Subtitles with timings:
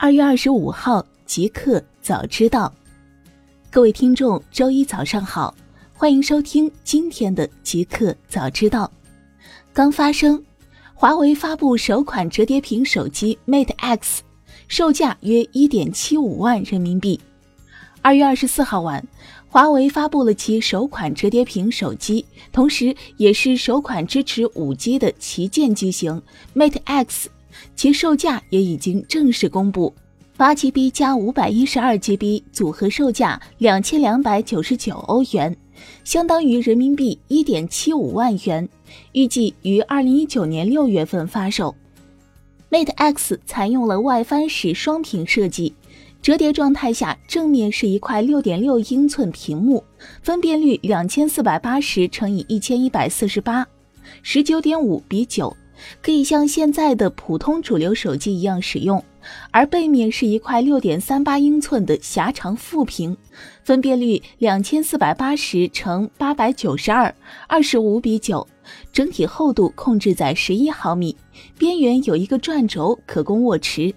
[0.00, 2.72] 二月二十五号，极客早知道。
[3.68, 5.52] 各位听众，周一早上好，
[5.92, 8.88] 欢迎收听今天的极客早知道。
[9.72, 10.40] 刚发生，
[10.94, 14.22] 华为发布首款折叠屏手机 Mate X，
[14.68, 17.18] 售价约一点七五万人民币。
[18.00, 19.04] 二月二十四号晚，
[19.48, 26.22] 华为发布了其首款折叠屏手机，同时也是首款支持五 G 的旗舰机型
[26.54, 27.28] Mate X。
[27.74, 29.94] 其售价也已经正式公布，
[30.36, 35.56] 八 GB 加五百一十二 GB 组合售价两千两百九十九欧元，
[36.04, 38.68] 相当于人民币一点七五万元，
[39.12, 41.74] 预计于二零一九年六月份发售。
[42.70, 45.74] Mate X 采用了外翻式双屏设计，
[46.20, 49.82] 折叠状态下正面是一块六点六英寸屏幕，
[50.22, 53.66] 分辨率两千四百八十乘以一千一百四十八，
[54.22, 55.56] 十九点五比九。
[56.02, 59.02] 可以像现在的普通主流手机一样使用，
[59.50, 63.16] 而背面是一块六点三八英寸的狭长副屏，
[63.64, 67.14] 分辨率两千四百八十乘八百九十二，
[67.46, 68.46] 二十五比九，
[68.92, 71.16] 整体厚度控制在十一毫米，
[71.58, 73.94] 边缘有一个转轴可供握持。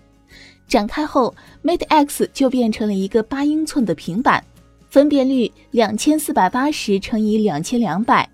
[0.68, 4.42] 展开后，Mate X 就变成了一个八英寸的平板，
[4.90, 8.30] 分辨率两千四百八十乘以两千两百，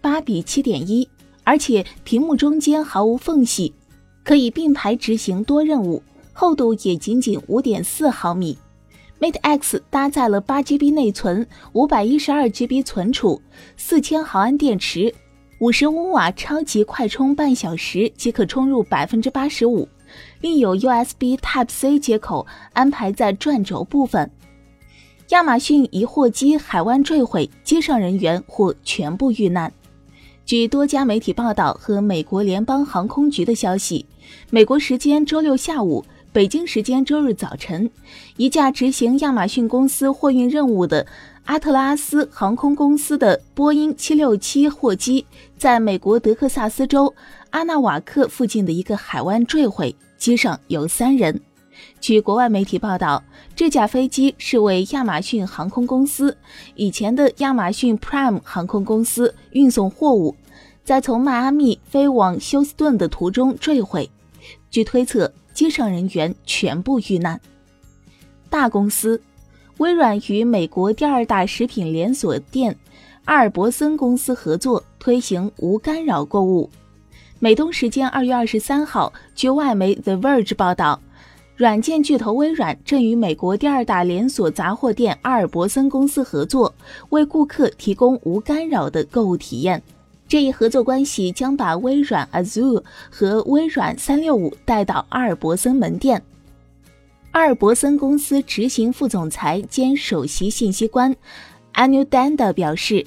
[0.00, 1.06] 八比七点一。
[1.44, 3.74] 而且屏幕中间毫无缝隙，
[4.24, 8.56] 可以并排执行多任务，厚度也仅仅五点四毫米。
[9.20, 13.40] Mate X 搭载了八 GB 内存、五百一十二 GB 存储、
[13.76, 15.14] 四千毫安电池、
[15.60, 19.88] 五十五瓦超级快充，半小时即可充入百分之八十五，
[20.40, 24.28] 另有 USB Type C 接口安排在转轴部分。
[25.28, 29.72] 亚马逊一货机海湾坠毁，机上人员或全部遇难。
[30.44, 34.04] 据多家媒体报道和美国联邦航空局的消息，
[34.50, 37.88] 美国时间周六下午，北京时间周日早晨，
[38.36, 41.06] 一架执行亚马逊公司货运任务的
[41.44, 45.24] 阿特拉斯航空公司的波音767货机，
[45.56, 47.14] 在美国德克萨斯州
[47.50, 51.40] 阿纳瓦克附近的一个海湾坠毁，机上有三人。
[52.00, 53.22] 据国外媒体报道，
[53.54, 56.36] 这架飞机是为亚马逊航空公司
[56.74, 60.34] 以前的亚马逊 Prime 航空公司运送货物，
[60.84, 64.10] 在从迈阿密飞往休斯顿的途中坠毁。
[64.70, 67.40] 据推测，机上人员全部遇难。
[68.50, 69.22] 大公司，
[69.78, 72.76] 微软与美国第二大食品连锁店
[73.26, 76.68] 阿尔伯森公司合作推行无干扰购物。
[77.38, 81.00] 美东时间二月二十三号，据外媒 The Verge 报道。
[81.62, 86.74] 软件巨头微软正与美国第二大连锁杂货店阿尔伯森公司合作，
[87.10, 89.80] 为顾客提供无干扰的购物体验。
[90.26, 96.20] 这一合作关系将把微软 Azure 和微软三六五带到阿尔伯森门店。
[97.30, 101.14] 阿尔伯森公司执行副总裁兼首席信息官
[101.74, 103.06] Anudanda 表示。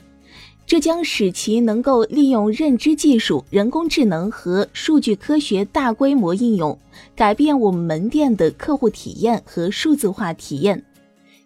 [0.68, 6.78] 这将使其能够利用认知技术、人工智能和数据科学大规模应用，
[7.16, 10.84] 改变我们门店的客户体验和数字化体验。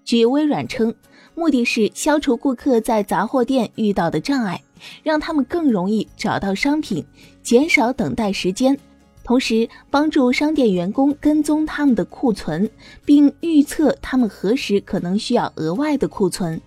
[0.05, 0.95] 据微软称，
[1.35, 4.61] 目的是消除顾客在杂货店遇到的障碍，
[5.03, 7.03] 让他们更容易找到商品，
[7.43, 8.79] 减少等待时间，
[9.25, 12.69] 同时帮助商店员工跟踪他们的库存，
[13.03, 16.59] 并预测他们何时可能需要额外的库存。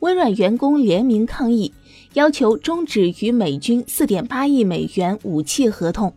[0.00, 1.72] 微软员工联名抗议，
[2.14, 6.12] 要求终止与美军四点八亿美元武器合同。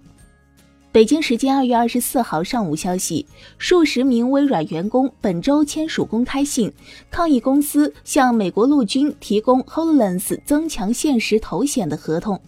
[0.91, 3.25] 北京时间二月二十四号上午消息，
[3.57, 6.71] 数十名微软员工本周签署公开信，
[7.09, 12.39] 抗议公司向美国陆军提供 Hololens 增强现实头显的合同。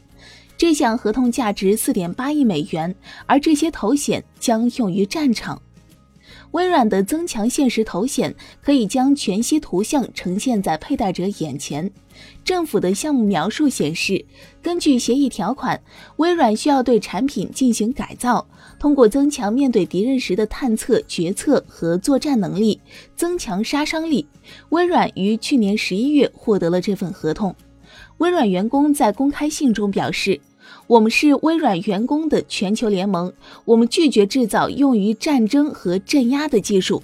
[0.57, 2.93] 这项合同价值四点八亿美元，
[3.25, 5.61] 而这些头显将用于战场。
[6.53, 11.91] 微软的增强现实头显可以将全息图像呈现在佩戴者眼前。
[12.45, 14.23] 政府的项目描述显示，
[14.61, 15.81] 根据协议条款，
[16.17, 18.47] 微软需要对产品进行改造，
[18.79, 22.79] 通过增强面对敌人时的探测、决策和作战能力，
[23.15, 24.27] 增强杀伤力。
[24.69, 27.55] 微软于去年十一月获得了这份合同。
[28.19, 30.39] 微软员工在公开信中表示。
[30.87, 33.31] 我们是微软员工的全球联盟。
[33.65, 37.01] 我们拒绝制造用于战争和镇压的技术。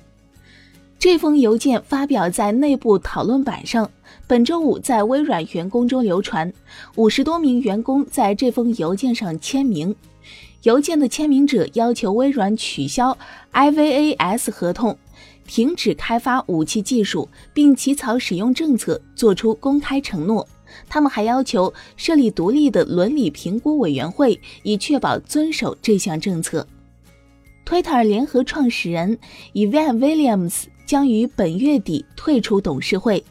[0.98, 3.90] 这封邮件发表在内部讨论板上，
[4.28, 6.52] 本周五在微软员工中流传。
[6.96, 9.96] 五十多名员工在这封邮件上签名。
[10.64, 13.18] 邮件的签名者要求微软取消
[13.54, 14.98] IVAS 合同，
[15.48, 20.46] 停止开发武器技术，并起草使用政策，做出公开承诺。
[20.88, 26.68] 他们还要求设立独立的伦理评估委员会，以确保遵守这项政策。
[27.66, 29.18] Twitter 联合创始人
[29.54, 33.24] Evan Williams 将于本月底退出董事会。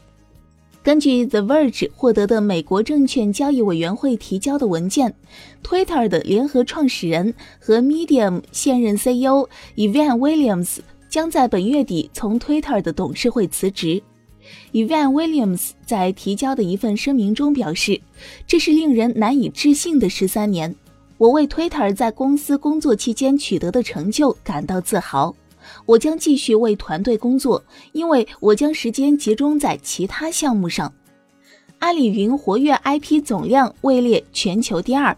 [0.81, 5.13] 根据 The Verge 获得的美国证券交易委员会提交的文件
[5.61, 10.77] ，Twitter 的联合创始人和 Medium 现任 CEO Evan Williams
[11.09, 14.01] 将在本月底从 Twitter 的董事会辞职。
[14.73, 17.99] Evan Williams 在提交的一份声明中表示
[18.45, 20.75] ：“这是令人难以置信的十三年。
[21.17, 25.35] 我为 Twitter 在公司工作期间取得的成就感到自豪。
[25.85, 30.93] 我将继续为团队工作，因为我将时间集中在其他项目上。”
[31.79, 35.15] 阿里云活跃 IP 总量位列全球第二。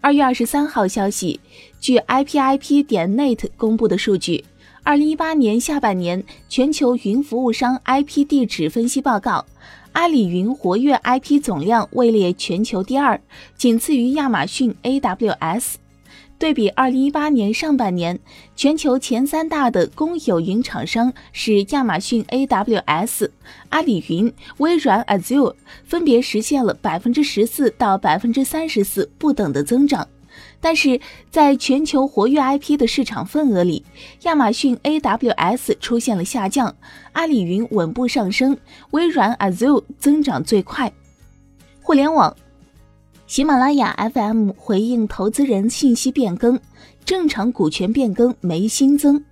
[0.00, 1.40] 二月二十三号消息，
[1.80, 4.44] 据 IPIP 点 net 公布的数据。
[4.88, 9.44] 二零一八年下半年全球云服务商 IP 地址分析报告，
[9.92, 13.20] 阿里云活跃 IP 总量位列全球第二，
[13.54, 15.74] 仅次于亚马逊 AWS。
[16.38, 18.18] 对比二零一八年上半年，
[18.56, 23.28] 全球前三大的公有云厂商是亚马逊 AWS、
[23.68, 25.54] 阿里云、微软 Azure，
[25.84, 30.08] 分别实现了百分之十四到百分之三十四不等的增长。
[30.60, 31.00] 但是
[31.30, 33.84] 在全球活跃 IP 的市场份额里，
[34.22, 36.74] 亚马逊 AWS 出现了下降，
[37.12, 38.56] 阿里云稳步上升，
[38.90, 40.92] 微软 Azure 增长最快。
[41.82, 42.36] 互联网，
[43.26, 46.58] 喜马拉雅 FM 回应投资人信息变更，
[47.04, 49.24] 正常股权变更没新增。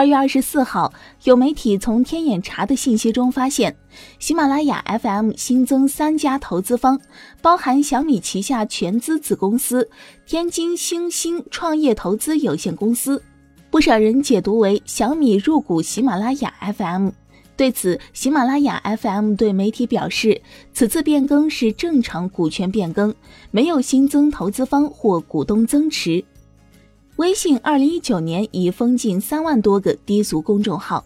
[0.00, 0.94] 二月二十四号，
[1.24, 3.76] 有媒体从天眼查的信息中发现，
[4.18, 6.98] 喜马拉雅 FM 新增三家投资方，
[7.42, 9.90] 包含小米旗下全资子公司
[10.24, 13.22] 天津星星创业投资有限公司。
[13.70, 17.10] 不少人解读为小米入股喜马拉雅 FM。
[17.54, 20.40] 对此，喜马拉雅 FM 对媒体表示，
[20.72, 23.14] 此次变更是正常股权变更，
[23.50, 26.24] 没有新增投资方或股东增持。
[27.20, 31.04] 微信二零一九年已封禁三万多个低俗公众号。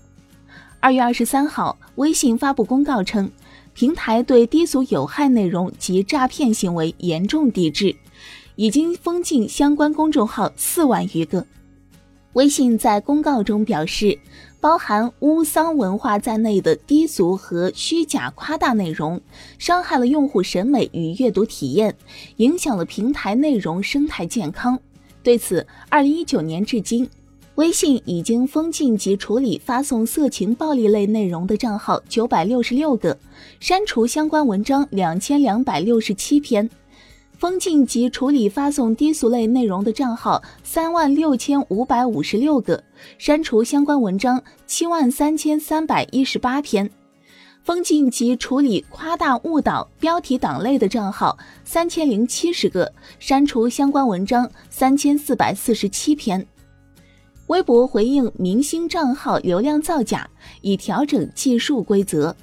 [0.79, 3.29] 二月二十三号，微信发布公告称，
[3.73, 7.97] 平台对低俗有害内容及诈骗行为严重抵制，
[8.55, 11.45] 已经封禁相关公众号四万余个。
[12.35, 14.17] 微信在公告中表示，
[14.61, 19.21] 包含污桑文化在内的低俗和虚假夸大内容，
[19.59, 21.97] 伤害了用户审美与阅读体验，
[22.37, 24.79] 影响了平台内容生态健康。
[25.25, 27.09] 对此，二零一九年至今，
[27.55, 33.17] 微信已经封禁及处理发送色情暴力类内容的账号九百六十六个，
[33.59, 36.69] 删除相关文章两千两百六十七篇，
[37.39, 42.85] 封禁及处理发送低俗类内容的账号三万六千五百五十六个，
[43.17, 46.91] 删除相关文章七万三千三百一十八篇。
[47.65, 56.47] 封禁及处理夸大、误导、标题党类的账号三千零七十个，删除相关文章三千四百四十七篇。
[57.47, 60.29] 微博回应明星账号流量造假，
[60.61, 62.37] 已调整计数规则。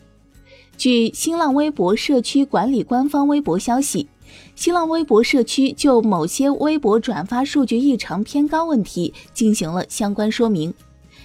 [0.75, 4.07] 据新浪微博社区管理官方微博消息，
[4.55, 10.73] 新浪微博社区就某些微博转发数据异常偏高问题进行了相关说明。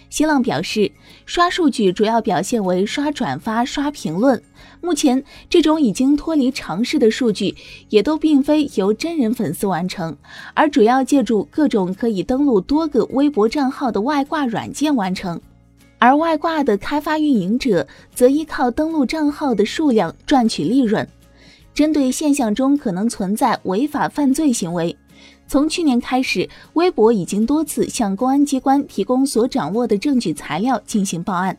[0.08, 0.90] 新浪表示，
[1.24, 4.40] 刷数据主要表现为刷转发、刷评论。
[4.80, 7.54] 目前，这种已经脱离常识的数据，
[7.88, 10.16] 也都并非由真人粉丝完成，
[10.54, 15.40] 而主要借助各种可以登录多个微博账号的外挂软件完成。
[15.98, 21.06] 而外挂的开发运营者则依靠登录账号的数量赚取利润。
[21.72, 24.96] 针对现象中可能存在违法犯罪行为。
[25.48, 31.56] 从去年开始，微博已经多次向公安机关提供所掌握的证据材料进行报案。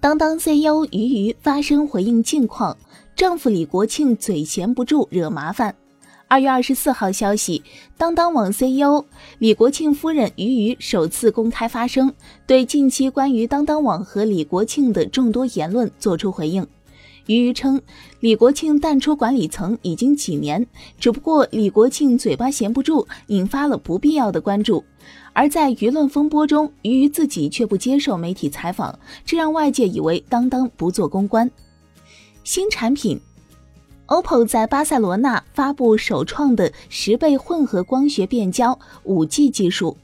[0.00, 2.76] 当当 CEO 俞渝发声回应近况，
[3.14, 5.74] 丈夫李国庆嘴闲不住惹麻烦。
[6.26, 7.62] 二月二十四号消息，
[7.98, 9.04] 当当网 CEO
[9.38, 12.10] 李国庆夫人俞渝首次公开发声，
[12.46, 16.66] 对近期关于当当网和李国庆的众多言论作出回应。
[17.26, 17.80] 俞渝称，
[18.20, 20.66] 李国庆淡出管理层已经几年，
[20.98, 24.84] 只不过李国庆嘴巴闲不住，引发了不必要的关注。
[25.32, 31.50] 而在舆论风波中，俞渝自己却不接受媒体采访，这让外界以为当当不做公关。
[32.44, 33.20] 新产品
[34.08, 39.96] ，OPPO 在巴塞罗那发布首创的十倍混合光学变焦五 G 技术。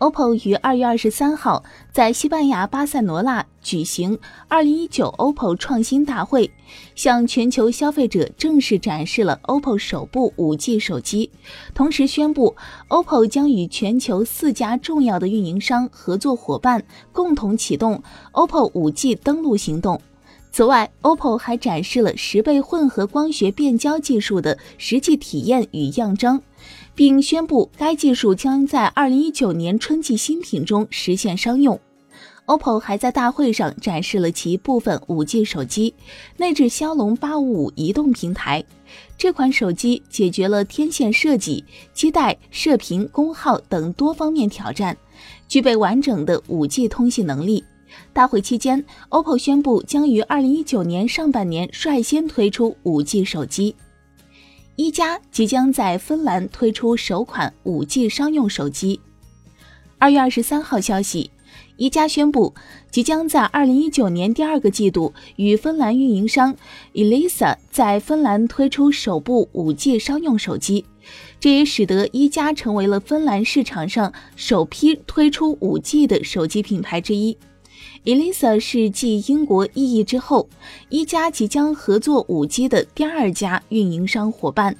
[0.00, 6.50] OPPO 于二月二十三号在西班牙巴塞罗那举行二零一九 OPPO 创新大会，
[6.94, 11.30] 向全球消费者正式展示了 OPPO 首部五 G 手机，
[11.74, 12.56] 同时宣布
[12.88, 18.02] OPPO 将与全球四家重要的运营商合作伙伴共同启动
[18.32, 20.00] OPPO 五 G 登陆行动。
[20.52, 26.42] 此外，OPPO 还展示了十倍混合光学变焦技术的实际体验与样张。
[26.94, 31.78] 并宣布该技术将在二零一九年春季新品中实现商用。
[32.46, 35.94] OPPO 还在大会上展示了其部分 5G 手机，
[36.36, 38.64] 内置骁龙八五五移动平台。
[39.16, 44.96] 这款手机解决了天线设计、基带、射频、功耗等多方面挑战，
[45.46, 47.64] 具备完整的 5G 通信能力。
[48.12, 53.76] 大会期间，OPPO 宣布将于二零一九年上半年率先推出 5G 手机。
[54.80, 58.98] 一加即将在芬兰推出首款 5G 商用手机。
[59.98, 61.30] 二月二十三号消息。
[61.76, 62.54] 一加宣布，
[62.90, 66.56] 即将在二零一九年第二个季度与芬兰运营商
[66.94, 70.86] Elisa 在芬兰推出首部五 G 商用手机，
[71.38, 77.36] 这也使得一加成为了芬兰市场上首批推出五 G 的手机品牌之一。
[78.04, 80.48] Elisa 是继英国 EE 之后，
[80.88, 84.74] 一家即将合作 5G 的第二家运营商伙伴。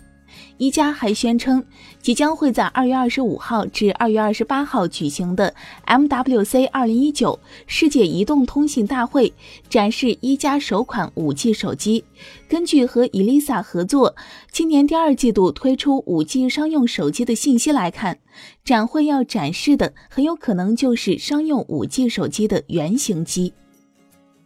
[0.61, 1.64] 一加还宣称，
[2.02, 5.55] 即将会在二月二十五号至二月二十八号举行的
[5.87, 9.33] MWC 二零一九世界移动通信大会
[9.71, 12.05] 展示一加首款五 G 手机。
[12.47, 14.14] 根据和 Elisa 合作，
[14.52, 18.19] 今年第二季度推出五 G 商用手机的信息来看，
[18.62, 23.55] 展会要展示的很有可能就是商用五 G 手机的原型机。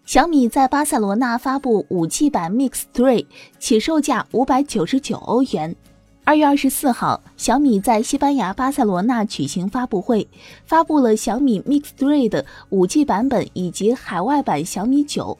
[0.04, 3.26] 小米在巴塞罗那发布五 G 版 Mix 3，
[3.58, 5.74] 起售价五百九十九欧元。
[6.26, 10.26] 二月二十四号，小米在西班牙巴塞罗那举行发布会，
[10.64, 15.36] 发布了小米 Mix 3的五 G 版本以及海外版小米九。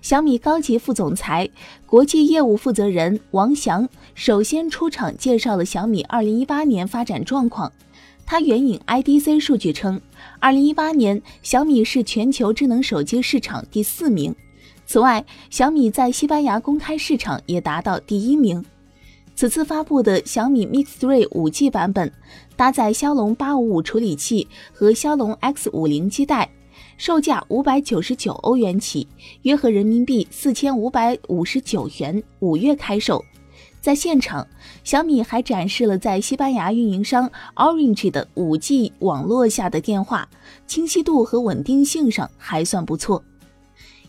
[0.00, 1.50] 小米高级副总裁、
[1.86, 7.72] 国际业务负责人王翔首先出场，介绍了小米二零一八年发展状况。
[8.24, 10.00] 他援引 IDC 数据称，
[10.38, 14.32] 二零一八年小米是全球智能手机市场第四名。
[14.86, 18.64] 此外，小米在西班牙公开市场也达到第一名。
[19.38, 22.12] 此次发布的小米 Mix 3 5G 版本，
[22.56, 26.50] 搭载骁龙八五五处理器和骁龙 X 五零基带，
[26.96, 29.06] 售价五百九十九欧元起，
[29.42, 33.24] 约合人民币四千五百五十九元，五月开售。
[33.80, 34.44] 在现场，
[34.82, 40.28] 小米还展示了在西班牙运营商 Orange 的 5G 网络下的电话，
[40.66, 43.22] 清晰度和稳定性上还算不错。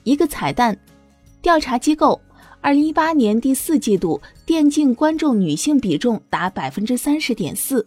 [0.03, 0.75] 一个彩蛋，
[1.39, 2.19] 调查机构
[2.61, 7.85] 2018年第四季度电竞观众女性比重达百分之三十点四。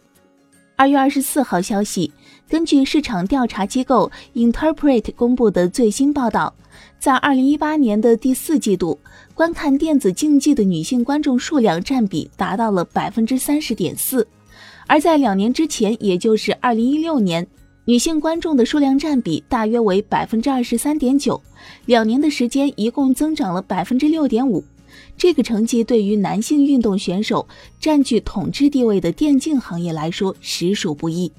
[0.77, 2.11] 二月二十四号消息，
[2.49, 6.53] 根据市场调查机构 Interpret 公布的最新报道，
[6.99, 8.99] 在二零一八年的第四季度，
[9.35, 14.27] 观看电子竞技的女性观众数量占比达到了百分之三十点四，
[14.87, 17.47] 而在两年之前，也就是二零一六年，
[17.85, 21.43] 女性观众的数量占比大约为百分之二十三点九，
[21.87, 24.63] 两年的时间一共增长了百分之六点五。
[25.17, 27.49] 这个成绩对于男性运动选手
[27.81, 31.33] 占据统治地位的电竞行业来说实属不易。